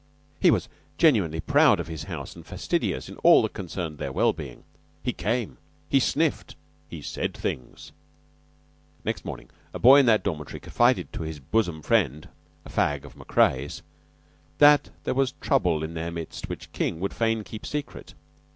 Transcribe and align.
He 0.39 0.49
was 0.49 0.67
genuinely 0.97 1.41
proud 1.41 1.79
of 1.79 1.85
his 1.87 2.05
house 2.05 2.35
and 2.35 2.43
fastidious 2.43 3.07
in 3.07 3.17
all 3.17 3.43
that 3.43 3.53
concerned 3.53 3.99
their 3.99 4.11
well 4.11 4.33
being. 4.33 4.63
He 5.03 5.13
came; 5.13 5.59
he 5.89 5.99
sniffed; 5.99 6.55
he 6.89 7.03
said 7.03 7.35
things. 7.37 7.91
Next 9.05 9.23
morning 9.25 9.51
a 9.75 9.77
boy 9.77 9.99
in 9.99 10.07
that 10.07 10.23
dormitory 10.23 10.59
confided 10.59 11.13
to 11.13 11.21
his 11.21 11.39
bosom 11.39 11.83
friend, 11.83 12.27
a 12.65 12.69
fag 12.71 13.05
of 13.05 13.15
Macrea's, 13.15 13.83
that 14.57 14.89
there 15.03 15.13
was 15.13 15.33
trouble 15.33 15.83
in 15.83 15.93
their 15.93 16.09
midst 16.09 16.49
which 16.49 16.71
King 16.73 16.99
would 16.99 17.13
fain 17.13 17.43
keep 17.43 17.63
secret. 17.63 18.15